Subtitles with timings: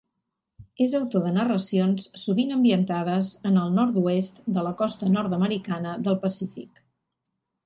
[0.85, 6.83] És autor de narracions sovint ambientades en el nord-oest de la costa nord-americana del Pacífic.